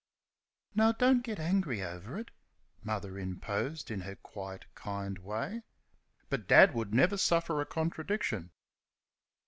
[0.73, 2.31] "Now, don't get angry over it,"
[2.81, 5.61] Mother interposed, in her quiet, kind way.
[6.27, 8.49] But Dad would never suffer a contradiction.